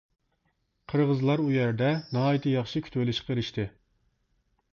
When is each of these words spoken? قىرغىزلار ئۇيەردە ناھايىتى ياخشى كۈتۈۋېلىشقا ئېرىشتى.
قىرغىزلار 0.93 1.43
ئۇيەردە 1.43 1.91
ناھايىتى 2.17 2.55
ياخشى 2.55 2.83
كۈتۈۋېلىشقا 2.87 3.37
ئېرىشتى. 3.37 3.69